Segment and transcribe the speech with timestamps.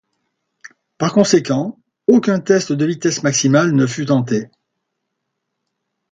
[0.97, 4.49] Par conséquent, aucun test de vitesse maximale ne fut tenté.